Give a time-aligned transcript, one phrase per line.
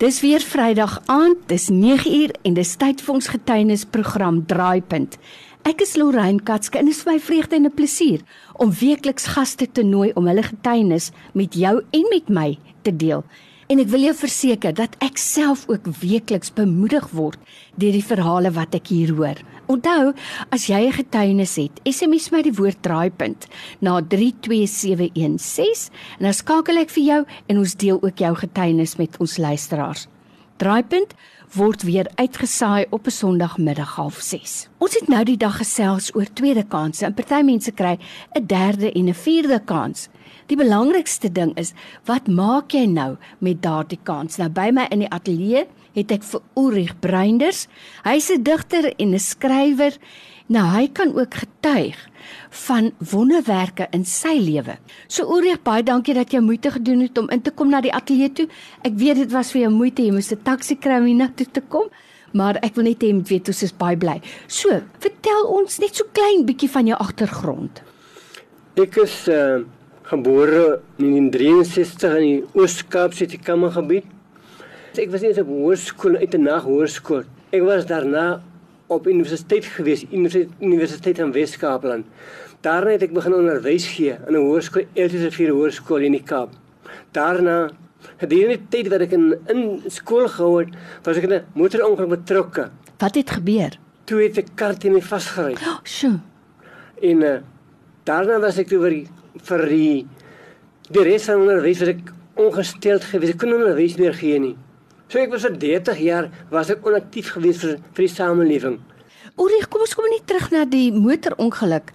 [0.00, 5.18] Dis weer Vrydag aand, dis 9uur en dis tyd vir ons getuienisprogram Draaipunt.
[5.68, 8.22] Ek is Lorraine Katske en dit is my vreugde en 'n plesier
[8.56, 13.24] om weekliks gaste te nooi om hulle getuienis met jou en met my te deel.
[13.70, 17.38] En ek wil jou verseker dat ek self ook weekliks bemoedig word
[17.78, 19.38] deur die verhale wat ek hier hoor.
[19.70, 20.10] Onthou,
[20.50, 23.46] as jy 'n getuienis het, SMS my die woord draaipunt
[23.80, 29.16] na 32716 en dan skakel ek vir jou en ons deel ook jou getuienis met
[29.20, 30.08] ons luisteraars.
[30.58, 31.14] Draaipunt
[31.54, 34.68] word weer uitgesaai op 'n Sondagmiddag 06:30.
[34.78, 37.04] Ons het nou die dag gesels oor tweede kansse.
[37.04, 37.98] En party mense kry
[38.32, 40.08] 'n derde en 'n vierde kans.
[40.46, 41.72] Die belangrikste ding is,
[42.04, 44.36] wat maak jy nou met daardie kans?
[44.36, 47.66] Nou by my in die ateljee het ek vir Ulrich Breinders.
[48.02, 49.96] Hy's 'n digter en 'n skrywer.
[50.46, 52.09] Nou hy kan ook getuig
[52.66, 54.76] van wonderwerke in sy lewe.
[55.08, 57.92] So Ulrich, baie dankie dat jy moeite gedoen het om in te kom na die
[57.92, 58.48] ateljee toe.
[58.82, 61.46] Ek weet dit was vir jou moeite, jy moes 'n taxi kry om hier toe
[61.46, 61.88] te kom,
[62.32, 64.20] maar ek wil net hê jy moet weet ons is baie bly.
[64.48, 64.68] So,
[64.98, 67.82] vertel ons net so klein bietjie van jou agtergrond.
[68.76, 69.60] Ek is uh,
[70.02, 74.06] gebore in 1963 in die Oos-Kaap se Kammergebied.
[74.98, 77.24] Ek was eers op hoërskool uit 'n naghoërskool.
[77.52, 78.42] Ek was daarna
[78.90, 82.06] op universiteit gewees, Universiteit van Wes-Kaapland.
[82.60, 86.50] Daarna het ek begin onderwys gee in 'n hoërskool, Elsiese vier hoërskool in die Kaap.
[87.12, 87.70] Daarna
[88.20, 90.74] gedurende die tyd wat ek in in skool gehou het,
[91.04, 92.70] was ek in 'n motorongeluk betrokke.
[92.98, 93.78] Wat het gebeur?
[94.04, 95.56] Toe het 'n kar teen my vasgery.
[95.68, 96.20] Oh, sjoe.
[97.02, 97.38] En uh,
[98.04, 99.06] daarna was ek toe vir die,
[99.42, 100.06] vir die
[100.90, 103.30] die res van onderwys was ek ongesteld gewees.
[103.30, 104.56] Ek kon onderwys meer gee nie.
[105.10, 108.76] So ek was vir 30 jaar was ek onaktief geweest vir vir die samelewing.
[109.42, 111.90] Orie, kom ons kom net terug na die motorongeluk.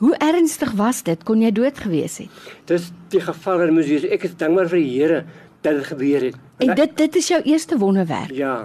[0.00, 1.20] Hoe ernstig was dit?
[1.28, 2.40] Kon jy dood gewees het?
[2.68, 4.08] Dis die geval wat moes wees.
[4.08, 5.20] Ek is dankbaar vir die Here
[5.60, 6.40] dat dit gebeur het.
[6.64, 8.32] En dit dit is jou eerste wonderwerk.
[8.36, 8.56] Ja.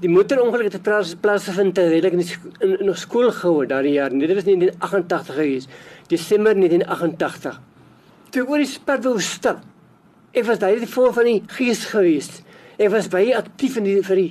[0.00, 2.24] Die motorongeluk het plaas plaasgevind terwyl ek in
[2.62, 4.14] in, in skool gehou daardie jaar.
[4.14, 5.70] Dit was in 1988 gewees.
[6.14, 7.60] Desember 1988.
[8.30, 9.66] Toe oor die pad wou stap.
[10.34, 12.44] Ek was daai voor van die gees geweest.
[12.74, 14.30] Ek was baie aktief in die vir die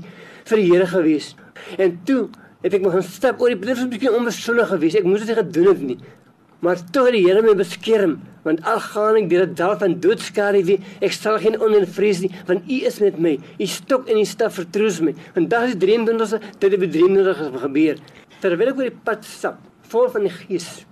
[0.49, 1.33] vir die Here gewees.
[1.79, 2.27] En toe
[2.63, 4.97] het ek my gaan stap oor die dit was 'n bietjie onbesonnig geweest.
[4.99, 5.97] Ek moes dit gedoen het nie.
[6.59, 9.99] Maar toe het die Here my beskerm want al gaan ek deur 'n dal van
[9.99, 13.39] doodskade wie ek sal geen onvrees nie want U is met my.
[13.59, 15.13] U stok en U staf vertroos my.
[15.35, 17.97] En daar is 23 dit het bedriemerig gebeur.
[18.41, 20.85] Terwyl ek oor die pad stap, vol van die Gees,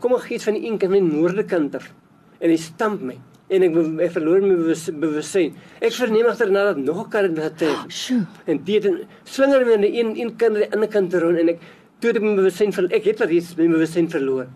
[0.00, 1.92] kom 'n gees van die een kant van die noordelike kant af
[2.40, 3.16] en hy stamp my
[3.48, 4.56] en ek, ek verloor my
[5.00, 5.54] bewussyn.
[5.80, 7.84] Ek verneem agterna dat nog 'n kar het getref.
[8.02, 8.26] Sjoe.
[8.46, 8.84] En dit
[9.24, 11.60] swinger my aan die een een kant en die ander kant rond en ek
[12.00, 12.92] toe ek my bewussyn verloor.
[12.92, 14.46] Ek het reeds my bewussyn verloor.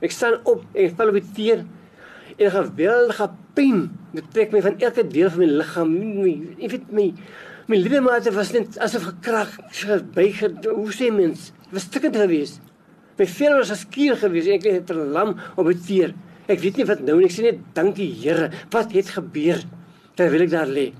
[0.00, 1.64] Ek staan op en ek val op die teer
[2.38, 5.92] en 'n geweldige pyn betrek my van elke deel van my liggaam.
[6.60, 7.12] Ek weet my
[7.68, 9.50] my ledemate was net asof gekrag
[10.14, 11.52] byge hoe sê mens?
[11.70, 12.60] Was stukkend geweest.
[13.18, 14.48] My vel was geskier geweest.
[14.48, 16.14] Ek het 'n lam op die teer.
[16.50, 17.28] Ek weet nie wat nou nie.
[17.30, 18.50] Ek sê net dankie Here.
[18.72, 19.62] Wat het gebeur
[20.18, 20.90] terwyl ek daar lê?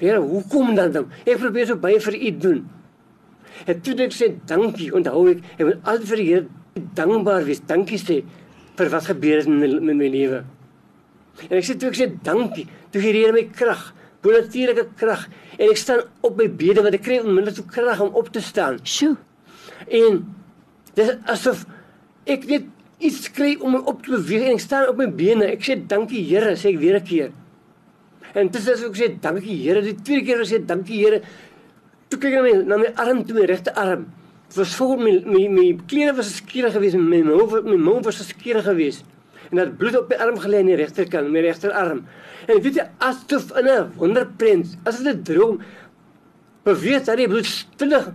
[0.00, 1.08] Here, hoekom dan dan?
[1.26, 2.60] Ek probeer so baie vir u doen.
[3.68, 7.62] En toe ek sê dankie, onthou ek, ek wil altyd vir die Here dankbaar wees.
[7.68, 8.22] Dankie sê
[8.80, 10.42] vir wat gebeur het in my, my, my lewe.
[11.48, 13.90] En ek sê toe ek sê dankie, toe gee die Here my krag,
[14.24, 15.26] bonatuurlike krag
[15.56, 18.42] en ek staan op my bene want ek kry onmiddellik so krag om op te
[18.44, 18.80] staan.
[18.84, 19.14] Sjoe.
[19.88, 20.20] En
[20.96, 21.64] dis asof
[22.28, 22.68] ek net
[23.00, 25.48] iets kry om my op te beweeg en ek staan op my bene.
[25.54, 27.30] Ek sê dankie Here, sê ek weer 'n keer.
[28.34, 31.22] En dis as ek sê dankie Here, die tweede keer sê dankie Here.
[32.08, 34.06] Toe kyk ek na my na my arm, toe my regte arm.
[34.48, 38.18] Dit was voor my my my klere was skierig geweest my mou my mou was
[38.28, 39.04] skierig geweest.
[39.50, 42.04] En dat bloed op my arm gelê aan die regterkant, my regterarm.
[42.46, 45.60] En weet jy asof in 'n wonderprent, as dit 'n droom
[46.64, 48.12] beweeg dat die bloed stillig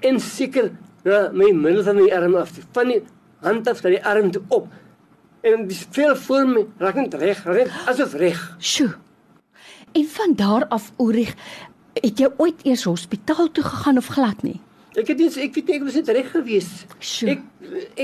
[0.00, 0.70] en seker
[1.04, 2.52] na my middel van my arm af.
[2.72, 3.02] Van die
[3.40, 4.68] hand af dat die arm toe op.
[5.40, 8.40] En die veel voor my, raak net reg, reg asof reg.
[8.58, 8.94] Sjoe.
[9.92, 11.34] En van daar af Ulrich,
[11.96, 14.60] het jy ooit eers hospitaal toe gegaan of glad nie?
[14.98, 16.68] Ek het nie ek weet nie, ek was net reg gewees.
[16.98, 17.36] Sjoe.
[17.36, 17.46] Ek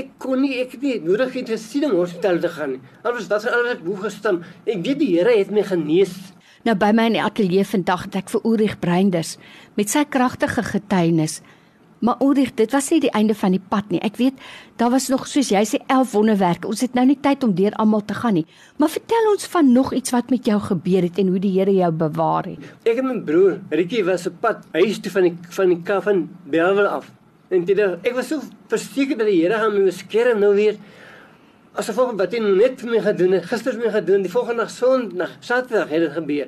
[0.01, 2.81] ek kon nie ek het nie nodig het gesien om hospitaal te gaan nie.
[3.03, 4.41] Anders dat alles ek moeg gestaan.
[4.65, 6.15] Ek weet die Here het my genees.
[6.67, 9.35] Nou by my in die ateljee vandag het ek vir Ulrich Breinders
[9.77, 11.41] met sy kragtige getuienis
[11.99, 13.99] Maar Ulrich, dit was nie die einde van die pad nie.
[14.05, 14.37] Ek weet
[14.77, 16.69] daar was nog soos jy sê 11 wonderwerke.
[16.69, 18.45] Ons het nou nie tyd om deur almal te gaan nie.
[18.77, 21.73] Maar vertel ons van nog iets wat met jou gebeur het en hoe die Here
[21.73, 22.67] jou bewaar het.
[22.85, 26.05] Ek en my broer, Rietjie was op pad huis toe van die van die kaf
[26.05, 27.09] van Belwel af.
[27.49, 30.77] En dit ek was so verseker dat die Here gaan my beskerm nou weer.
[31.77, 34.71] Asof wat hy net vir my gedoen het, gister vir my gedoen, die volgende nag
[34.73, 36.47] Sondag, Saterdag het dit gebeur.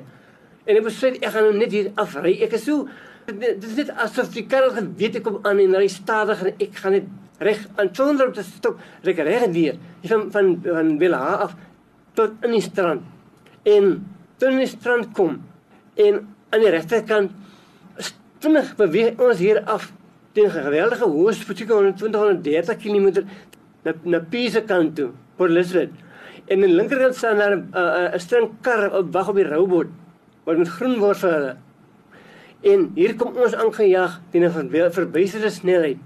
[0.66, 2.34] En ek besluit ek gaan nou net hier afry.
[2.42, 2.88] Ek is so
[3.26, 6.80] dit is net asof die kar geweet ek kom aan en ry stadiger en ek
[6.82, 7.08] gaan net
[7.40, 8.80] reg aan sonder om te stop.
[9.02, 9.78] Reg reg weer.
[10.04, 11.54] Van van van Villa af
[12.14, 13.02] tot in die strand.
[13.62, 13.92] En
[14.38, 15.38] toe in die strand kom
[15.94, 16.20] en
[16.50, 17.32] aan die regterkant
[18.40, 19.90] vinnig beweeg ons hier af
[20.32, 23.24] teen 'n geweldige hoë spoed, 120 130 km
[23.84, 25.90] na na Pisa kant toe, Port Elizabeth.
[26.46, 29.44] En aan die linkerkant staan daar 'n uh, 'n string kar op wag op die
[29.44, 29.86] roubot
[30.44, 31.56] wat met groen word vir hulle.
[32.60, 35.98] En hier kom ons aangejaag teen 'n verbysende snelheid.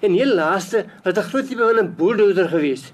[0.00, 2.92] En hier laaste wat 'n groot tipe van 'n bulldozer gewees.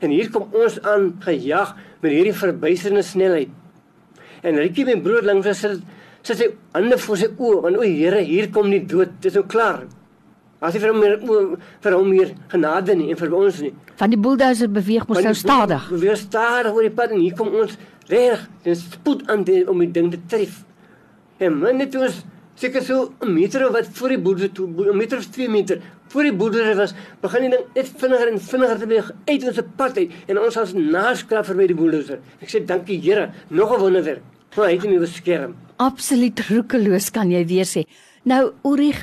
[0.00, 3.48] En hier kom ons aan gejaag met hierdie verbysende snelheid.
[4.42, 5.80] En Ricky my broer langs sit
[6.24, 9.36] sit sy hande voor sy oë want o Here hier kom die dood dit is
[9.36, 9.84] nou klaar
[10.64, 11.16] as jy vir hom meer
[11.84, 15.34] vir hom meer genade nie en vir ons nie van die bulldozer beweeg mos nou
[15.36, 17.76] stadig beweeg stadig oor die pad en hier kom ons
[18.08, 20.62] reg dis spoed aan die, om die ding te tref
[21.38, 22.24] en man net ons
[22.56, 25.80] seker so 'n meter of wat voor die boerder toe 'n meter of 2 meter
[26.08, 29.60] voor die boerder was begin die ding net vinniger en vinniger te beweeg uit ons
[29.76, 33.80] pad uit en ons was naskrap verby die bulldozer ek sê dankie Here nog 'n
[33.80, 34.22] wonderwerk
[34.54, 35.56] Maar hy het nie beskerm.
[35.82, 37.82] Absoluut roekeloos kan jy weer sê.
[38.22, 39.00] Nou Ulrich,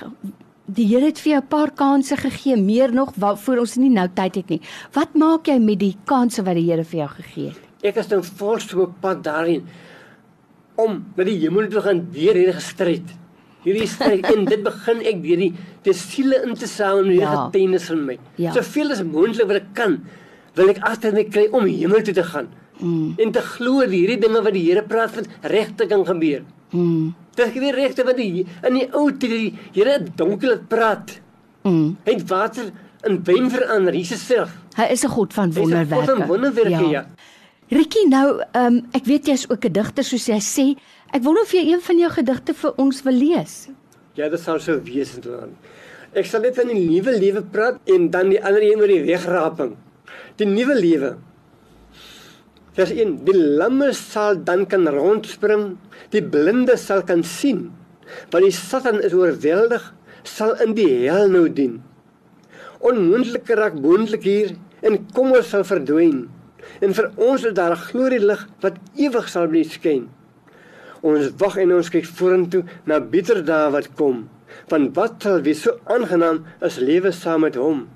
[0.71, 4.07] die Here het vir jou 'n paar kansse gegee, meer nog waarvoor ons nie nou
[4.13, 4.61] tyd het nie.
[4.93, 7.59] Wat maak jy met die kansse wat die Here vir jou gegee het?
[7.83, 9.67] Ek is nou volstoop pad daarin
[10.75, 13.11] om na die hemel te gaan weer hierdie gestryd.
[13.61, 15.51] Hierdie stryd en dit begin ek weer die
[15.85, 17.35] die siele in te samel met die ja.
[17.35, 18.17] getuienis van my.
[18.41, 18.53] Ja.
[18.55, 19.99] Soveel as moontlik wat ek kan,
[20.57, 22.49] wil ek agter my kry om hemel toe te gaan.
[22.81, 23.13] Mm.
[23.21, 26.45] En te glo dat hierdie dinge wat die Here praat van regte kan gebeur.
[26.71, 27.11] Mm.
[27.35, 31.19] Dit is nie regte wat die in die ou tyd die Here donker het praat.
[31.63, 31.97] Mm.
[32.05, 32.71] Hy het water
[33.07, 34.53] in wyn verander, Jesus self.
[34.77, 36.05] Hy is 'n God van wonderwerke.
[36.05, 37.01] God van wonderwerke, ja.
[37.01, 37.05] ja.
[37.71, 40.65] Ricky, nou, ehm um, ek weet jy's ook 'n digter soos jy sê.
[41.15, 43.69] Ek wonder of jy een van jou gedigte vir ons wil lees.
[44.15, 45.55] Ja, dit sou so wees dan.
[46.13, 49.05] Ek sal net van die nuwe lewe praat en dan die ander een oor die
[49.05, 49.77] wegraping.
[50.35, 51.15] Die nuwe lewe.
[52.73, 55.77] Vers 1: Die lamme sal dan kan rondspring,
[56.09, 57.71] die blinde sal kan sien.
[58.31, 59.93] Want die Satan is oorweldig,
[60.23, 61.81] sal in die hel nou dien.
[62.81, 66.27] Onmoontlik raak moontlik hier en kom ons sal verdwyn.
[66.81, 70.09] En vir ons is daar 'n glorielig wat ewig sal bly skyn.
[71.01, 74.29] Ons wag en ons kyk vorentoe na beter dae wat kom.
[74.69, 77.87] Want wat sal wees so aangenaam as lewe saam met hom?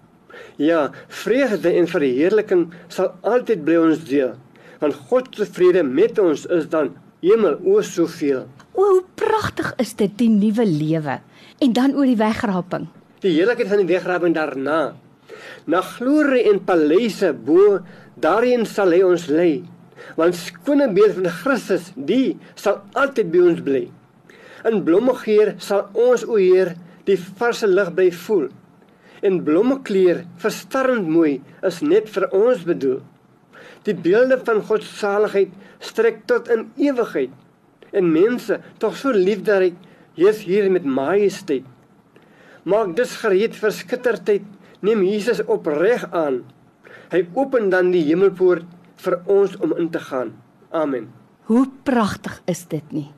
[0.58, 4.36] Ja, vreugde en verheerliking sal altyd bly ons deel
[4.80, 8.46] want God se vrede met ons is dan hemel o soveel.
[8.76, 11.20] O, hoe pragtig is dit die nuwe lewe.
[11.64, 12.90] En dan oor die wegraping.
[13.24, 14.80] Die heerlikheid van die wegraping daarna.
[15.66, 17.80] Na glorie en paleise bo,
[18.22, 19.64] daarin sal hy ons lei.
[20.20, 23.86] Want skone beeld van Christus, die sal altyd by ons bly.
[24.66, 26.76] In blommegeur sal ons o Heer
[27.10, 28.48] die varse lig by voel.
[29.26, 33.00] En blommekleur, verstarrend mooi, is net vir ons bedoel.
[33.86, 37.34] Die beelde van God se saligheid strek tot in ewigheid.
[37.96, 39.72] En mense, tog so lief dat hy
[40.18, 41.66] Jesus hier met majesteit.
[42.66, 44.46] Maak dus gereed vir skittertyd.
[44.82, 46.44] Neem Jesus opreg aan.
[47.12, 48.66] Hy open dan die hemelpoort
[49.04, 50.34] vir ons om in te gaan.
[50.72, 51.10] Amen.
[51.46, 53.12] Hoe pragtig is dit nie?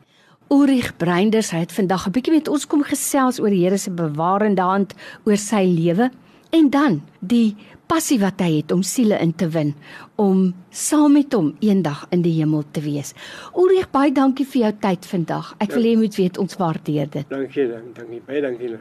[0.51, 4.61] Ulrich Breinders het vandag 'n bietjie met ons kom gesels oor die Here se bewarende
[4.61, 4.93] hand
[5.25, 6.11] oor sy lewe
[6.51, 7.55] en dan die
[7.87, 9.73] passie wat hy het om siele in te win
[10.15, 13.13] om saam met hom eendag in die hemel te wees.
[13.55, 15.55] Ulrich, baie dankie vir jou tyd vandag.
[15.59, 17.29] Ek wil hê jy moet weet ons waardeer dit.
[17.29, 18.77] Dankie, dankie, baie dankie.